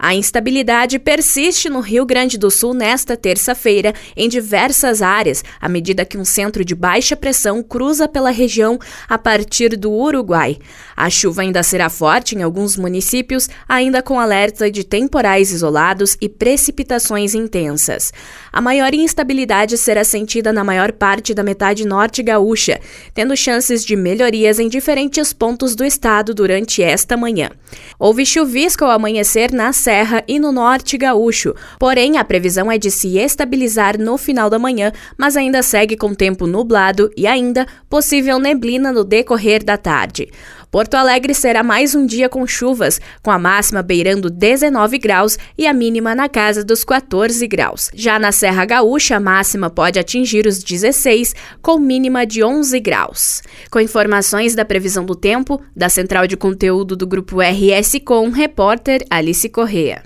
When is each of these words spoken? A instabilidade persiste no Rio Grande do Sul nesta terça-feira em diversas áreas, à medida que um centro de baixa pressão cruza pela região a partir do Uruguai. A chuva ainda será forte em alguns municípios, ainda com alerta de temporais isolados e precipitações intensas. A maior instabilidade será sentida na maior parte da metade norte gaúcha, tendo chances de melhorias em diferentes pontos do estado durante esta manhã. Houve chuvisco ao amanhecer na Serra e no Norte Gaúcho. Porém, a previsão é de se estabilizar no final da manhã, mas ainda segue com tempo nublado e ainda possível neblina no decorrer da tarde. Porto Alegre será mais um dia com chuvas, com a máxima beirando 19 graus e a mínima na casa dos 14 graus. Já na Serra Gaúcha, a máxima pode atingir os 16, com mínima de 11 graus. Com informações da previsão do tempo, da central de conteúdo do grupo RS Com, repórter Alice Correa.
A 0.00 0.14
instabilidade 0.14 0.96
persiste 1.00 1.68
no 1.68 1.80
Rio 1.80 2.06
Grande 2.06 2.38
do 2.38 2.52
Sul 2.52 2.72
nesta 2.72 3.16
terça-feira 3.16 3.92
em 4.16 4.28
diversas 4.28 5.02
áreas, 5.02 5.42
à 5.60 5.68
medida 5.68 6.04
que 6.04 6.16
um 6.16 6.24
centro 6.24 6.64
de 6.64 6.72
baixa 6.72 7.16
pressão 7.16 7.64
cruza 7.64 8.06
pela 8.06 8.30
região 8.30 8.78
a 9.08 9.18
partir 9.18 9.76
do 9.76 9.90
Uruguai. 9.90 10.56
A 10.96 11.10
chuva 11.10 11.42
ainda 11.42 11.64
será 11.64 11.90
forte 11.90 12.36
em 12.36 12.44
alguns 12.44 12.76
municípios, 12.76 13.48
ainda 13.68 14.00
com 14.00 14.20
alerta 14.20 14.70
de 14.70 14.84
temporais 14.84 15.50
isolados 15.50 16.16
e 16.20 16.28
precipitações 16.28 17.34
intensas. 17.34 18.12
A 18.52 18.60
maior 18.60 18.94
instabilidade 18.94 19.76
será 19.76 20.04
sentida 20.04 20.52
na 20.52 20.62
maior 20.62 20.92
parte 20.92 21.34
da 21.34 21.42
metade 21.42 21.84
norte 21.84 22.22
gaúcha, 22.22 22.80
tendo 23.12 23.36
chances 23.36 23.84
de 23.84 23.96
melhorias 23.96 24.60
em 24.60 24.68
diferentes 24.68 25.32
pontos 25.32 25.74
do 25.74 25.84
estado 25.84 26.32
durante 26.32 26.84
esta 26.84 27.16
manhã. 27.16 27.50
Houve 27.98 28.24
chuvisco 28.24 28.84
ao 28.84 28.92
amanhecer 28.92 29.50
na 29.50 29.72
Serra 29.88 30.22
e 30.28 30.38
no 30.38 30.52
Norte 30.52 30.98
Gaúcho. 30.98 31.54
Porém, 31.78 32.18
a 32.18 32.24
previsão 32.24 32.70
é 32.70 32.76
de 32.76 32.90
se 32.90 33.16
estabilizar 33.16 33.98
no 33.98 34.18
final 34.18 34.50
da 34.50 34.58
manhã, 34.58 34.92
mas 35.16 35.34
ainda 35.34 35.62
segue 35.62 35.96
com 35.96 36.12
tempo 36.12 36.46
nublado 36.46 37.10
e 37.16 37.26
ainda 37.26 37.66
possível 37.88 38.38
neblina 38.38 38.92
no 38.92 39.02
decorrer 39.02 39.64
da 39.64 39.78
tarde. 39.78 40.28
Porto 40.70 40.94
Alegre 40.94 41.32
será 41.32 41.62
mais 41.62 41.94
um 41.94 42.04
dia 42.04 42.28
com 42.28 42.46
chuvas, 42.46 43.00
com 43.22 43.30
a 43.30 43.38
máxima 43.38 43.82
beirando 43.82 44.28
19 44.28 44.98
graus 44.98 45.38
e 45.56 45.66
a 45.66 45.72
mínima 45.72 46.14
na 46.14 46.28
casa 46.28 46.62
dos 46.62 46.84
14 46.84 47.46
graus. 47.48 47.90
Já 47.94 48.18
na 48.18 48.32
Serra 48.32 48.66
Gaúcha, 48.66 49.16
a 49.16 49.20
máxima 49.20 49.70
pode 49.70 49.98
atingir 49.98 50.46
os 50.46 50.62
16, 50.62 51.34
com 51.62 51.78
mínima 51.78 52.26
de 52.26 52.44
11 52.44 52.78
graus. 52.80 53.42
Com 53.70 53.80
informações 53.80 54.54
da 54.54 54.64
previsão 54.64 55.06
do 55.06 55.14
tempo, 55.14 55.58
da 55.74 55.88
central 55.88 56.26
de 56.26 56.36
conteúdo 56.36 56.94
do 56.94 57.06
grupo 57.06 57.38
RS 57.40 57.98
Com, 58.04 58.28
repórter 58.28 59.06
Alice 59.08 59.48
Correa. 59.48 60.02